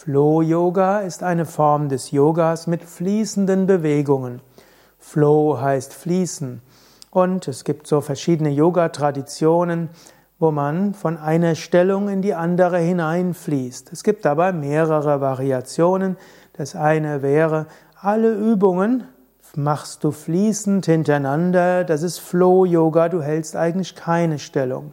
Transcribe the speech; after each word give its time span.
Flow 0.00 0.42
Yoga 0.42 1.00
ist 1.00 1.24
eine 1.24 1.44
Form 1.44 1.88
des 1.88 2.12
Yogas 2.12 2.68
mit 2.68 2.84
fließenden 2.84 3.66
Bewegungen. 3.66 4.40
Flow 4.96 5.60
heißt 5.60 5.92
fließen. 5.92 6.62
Und 7.10 7.48
es 7.48 7.64
gibt 7.64 7.88
so 7.88 8.00
verschiedene 8.00 8.50
Yoga-Traditionen, 8.50 9.88
wo 10.38 10.52
man 10.52 10.94
von 10.94 11.16
einer 11.16 11.56
Stellung 11.56 12.08
in 12.08 12.22
die 12.22 12.34
andere 12.34 12.78
hineinfließt. 12.78 13.92
Es 13.92 14.04
gibt 14.04 14.24
dabei 14.24 14.52
mehrere 14.52 15.20
Variationen. 15.20 16.16
Das 16.52 16.76
eine 16.76 17.22
wäre, 17.22 17.66
alle 18.00 18.32
Übungen 18.34 19.02
machst 19.56 20.04
du 20.04 20.12
fließend 20.12 20.86
hintereinander. 20.86 21.82
Das 21.82 22.04
ist 22.04 22.20
Flow 22.20 22.64
Yoga. 22.64 23.08
Du 23.08 23.20
hältst 23.20 23.56
eigentlich 23.56 23.96
keine 23.96 24.38
Stellung. 24.38 24.92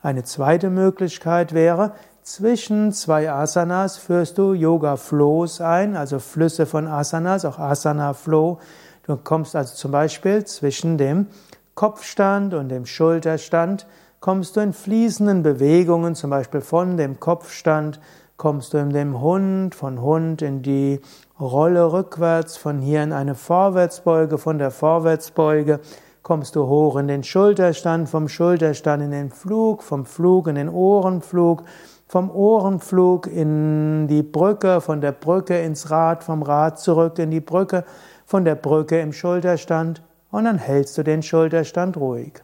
Eine 0.00 0.24
zweite 0.24 0.70
Möglichkeit 0.70 1.52
wäre, 1.52 1.92
zwischen 2.28 2.92
zwei 2.92 3.32
Asanas 3.32 3.96
führst 3.96 4.36
du 4.36 4.52
Yoga 4.52 4.96
Flows 4.96 5.62
ein, 5.62 5.96
also 5.96 6.18
Flüsse 6.18 6.66
von 6.66 6.86
Asanas, 6.86 7.46
auch 7.46 7.58
Asana 7.58 8.12
Flow. 8.12 8.58
Du 9.04 9.16
kommst 9.16 9.56
also 9.56 9.74
zum 9.74 9.92
Beispiel 9.92 10.44
zwischen 10.44 10.98
dem 10.98 11.28
Kopfstand 11.74 12.52
und 12.52 12.68
dem 12.68 12.84
Schulterstand, 12.84 13.86
kommst 14.20 14.56
du 14.56 14.60
in 14.60 14.74
fließenden 14.74 15.42
Bewegungen, 15.42 16.14
zum 16.14 16.28
Beispiel 16.28 16.60
von 16.60 16.98
dem 16.98 17.18
Kopfstand, 17.18 17.98
kommst 18.36 18.74
du 18.74 18.78
in 18.78 18.90
dem 18.90 19.22
Hund, 19.22 19.74
von 19.74 20.02
Hund 20.02 20.42
in 20.42 20.60
die 20.60 21.00
Rolle 21.40 21.92
rückwärts, 21.92 22.58
von 22.58 22.78
hier 22.78 23.02
in 23.02 23.14
eine 23.14 23.36
Vorwärtsbeuge, 23.36 24.36
von 24.36 24.58
der 24.58 24.70
Vorwärtsbeuge 24.70 25.80
kommst 26.28 26.56
du 26.56 26.66
hoch 26.66 26.96
in 26.98 27.08
den 27.08 27.24
Schulterstand, 27.24 28.06
vom 28.06 28.28
Schulterstand 28.28 29.02
in 29.02 29.12
den 29.12 29.30
Flug, 29.30 29.82
vom 29.82 30.04
Flug 30.04 30.46
in 30.46 30.56
den 30.56 30.68
Ohrenflug, 30.68 31.62
vom 32.06 32.30
Ohrenflug 32.30 33.26
in 33.26 34.08
die 34.08 34.22
Brücke, 34.22 34.82
von 34.82 35.00
der 35.00 35.12
Brücke 35.12 35.58
ins 35.58 35.90
Rad, 35.90 36.22
vom 36.22 36.42
Rad 36.42 36.78
zurück 36.78 37.18
in 37.18 37.30
die 37.30 37.40
Brücke, 37.40 37.82
von 38.26 38.44
der 38.44 38.56
Brücke 38.56 39.00
im 39.00 39.14
Schulterstand 39.14 40.02
und 40.30 40.44
dann 40.44 40.58
hältst 40.58 40.98
du 40.98 41.02
den 41.02 41.22
Schulterstand 41.22 41.96
ruhig. 41.96 42.34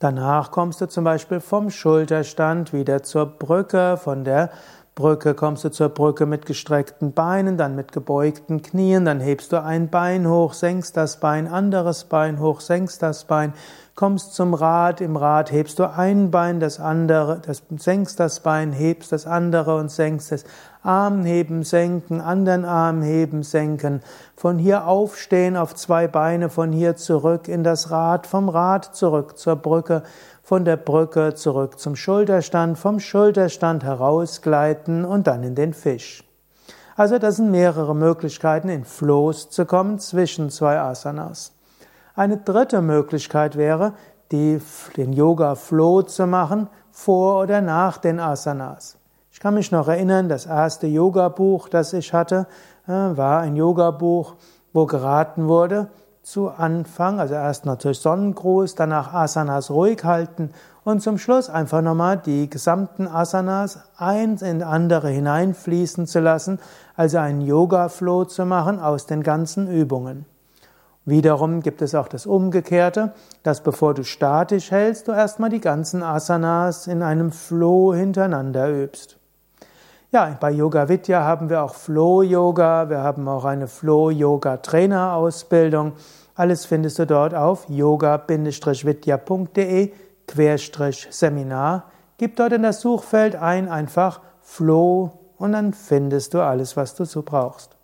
Danach 0.00 0.50
kommst 0.50 0.80
du 0.80 0.88
zum 0.88 1.04
Beispiel 1.04 1.38
vom 1.38 1.70
Schulterstand 1.70 2.72
wieder 2.72 3.04
zur 3.04 3.26
Brücke, 3.26 3.96
von 3.96 4.24
der 4.24 4.50
Brücke 4.94 5.32
kommst 5.34 5.64
du 5.64 5.70
zur 5.70 5.88
Brücke 5.88 6.26
mit 6.26 6.44
gestreckten 6.44 7.14
Beinen, 7.14 7.56
dann 7.56 7.74
mit 7.74 7.92
gebeugten 7.92 8.60
Knien, 8.60 9.06
dann 9.06 9.20
hebst 9.20 9.50
du 9.52 9.62
ein 9.62 9.88
Bein 9.88 10.28
hoch, 10.28 10.52
senkst 10.52 10.98
das 10.98 11.18
Bein, 11.18 11.48
anderes 11.48 12.04
Bein 12.04 12.38
hoch, 12.40 12.60
senkst 12.60 13.02
das 13.02 13.24
Bein, 13.24 13.54
kommst 13.94 14.34
zum 14.34 14.54
Rad, 14.54 15.00
im 15.00 15.16
Rad 15.16 15.52
hebst 15.52 15.78
du 15.78 15.84
ein 15.84 16.30
Bein, 16.30 16.60
das 16.60 16.80
andere, 16.80 17.40
das, 17.44 17.62
senkst 17.76 18.18
das 18.18 18.40
Bein, 18.40 18.72
hebst 18.72 19.12
das 19.12 19.26
andere 19.26 19.76
und 19.76 19.90
senkst 19.90 20.32
es. 20.32 20.44
Arm 20.82 21.24
heben, 21.24 21.62
senken, 21.62 22.20
anderen 22.20 22.64
Arm 22.64 23.02
heben, 23.02 23.42
senken. 23.42 24.02
Von 24.34 24.58
hier 24.58 24.86
aufstehen 24.86 25.56
auf 25.56 25.74
zwei 25.74 26.08
Beine, 26.08 26.48
von 26.48 26.72
hier 26.72 26.96
zurück 26.96 27.46
in 27.46 27.62
das 27.62 27.90
Rad, 27.90 28.26
vom 28.26 28.48
Rad 28.48 28.96
zurück 28.96 29.38
zur 29.38 29.56
Brücke, 29.56 30.02
von 30.42 30.64
der 30.64 30.76
Brücke 30.76 31.34
zurück 31.34 31.78
zum 31.78 31.94
Schulterstand, 31.94 32.78
vom 32.78 32.98
Schulterstand 32.98 33.84
herausgleiten 33.84 35.04
und 35.04 35.26
dann 35.26 35.44
in 35.44 35.54
den 35.54 35.72
Fisch. 35.72 36.24
Also 36.96 37.18
das 37.18 37.36
sind 37.36 37.50
mehrere 37.50 37.94
Möglichkeiten, 37.94 38.68
in 38.68 38.84
Flows 38.84 39.50
zu 39.50 39.66
kommen 39.66 39.98
zwischen 39.98 40.50
zwei 40.50 40.78
Asanas. 40.78 41.52
Eine 42.14 42.36
dritte 42.36 42.82
Möglichkeit 42.82 43.56
wäre, 43.56 43.94
die, 44.32 44.60
den 44.96 45.14
Yoga 45.14 45.54
Flow 45.54 46.02
zu 46.02 46.26
machen 46.26 46.68
vor 46.90 47.40
oder 47.40 47.62
nach 47.62 47.96
den 47.96 48.20
Asanas. 48.20 48.98
Ich 49.30 49.40
kann 49.40 49.54
mich 49.54 49.72
noch 49.72 49.88
erinnern, 49.88 50.28
das 50.28 50.44
erste 50.44 50.86
Yoga-Buch, 50.86 51.70
das 51.70 51.94
ich 51.94 52.12
hatte, 52.12 52.46
äh, 52.86 52.90
war 52.92 53.40
ein 53.40 53.56
Yoga-Buch, 53.56 54.34
wo 54.74 54.84
geraten 54.84 55.48
wurde, 55.48 55.88
zu 56.22 56.50
Anfang, 56.50 57.18
also 57.18 57.32
erst 57.34 57.64
natürlich 57.64 58.00
Sonnengruß, 58.00 58.74
danach 58.74 59.14
Asanas 59.14 59.70
ruhig 59.70 60.04
halten 60.04 60.50
und 60.84 61.00
zum 61.00 61.16
Schluss 61.16 61.48
einfach 61.48 61.80
nochmal 61.80 62.18
die 62.18 62.50
gesamten 62.50 63.08
Asanas 63.08 63.80
eins 63.96 64.42
in 64.42 64.62
andere 64.62 65.08
hineinfließen 65.08 66.06
zu 66.06 66.20
lassen, 66.20 66.60
also 66.94 67.16
einen 67.16 67.40
Yoga-Flow 67.40 68.26
zu 68.26 68.44
machen 68.44 68.80
aus 68.80 69.06
den 69.06 69.22
ganzen 69.22 69.66
Übungen. 69.66 70.26
Wiederum 71.04 71.62
gibt 71.62 71.82
es 71.82 71.96
auch 71.96 72.06
das 72.06 72.26
Umgekehrte, 72.26 73.12
dass 73.42 73.62
bevor 73.62 73.92
du 73.92 74.04
statisch 74.04 74.70
hältst, 74.70 75.08
du 75.08 75.12
erstmal 75.12 75.50
die 75.50 75.60
ganzen 75.60 76.02
Asanas 76.02 76.86
in 76.86 77.02
einem 77.02 77.32
Flow 77.32 77.92
hintereinander 77.92 78.70
übst. 78.70 79.18
Ja, 80.12 80.36
bei 80.38 80.52
Yoga 80.52 80.88
Vidya 80.88 81.24
haben 81.24 81.50
wir 81.50 81.64
auch 81.64 81.74
Flow 81.74 82.22
Yoga, 82.22 82.88
wir 82.88 83.00
haben 83.00 83.26
auch 83.26 83.44
eine 83.44 83.66
Flow 83.66 84.10
Yoga 84.10 84.58
Trainer 84.58 85.14
Ausbildung. 85.14 85.94
Alles 86.36 86.66
findest 86.66 86.98
du 87.00 87.06
dort 87.06 87.34
auf 87.34 87.68
yoga-vidya.de 87.68 88.42
Seminar. 91.10 91.84
Gib 92.18 92.36
dort 92.36 92.52
in 92.52 92.62
das 92.62 92.80
Suchfeld 92.80 93.34
ein 93.36 93.68
einfach 93.68 94.20
Flow 94.40 95.10
und 95.36 95.52
dann 95.52 95.72
findest 95.72 96.34
du 96.34 96.40
alles, 96.40 96.76
was 96.76 96.94
du 96.94 97.04
so 97.04 97.22
brauchst. 97.22 97.76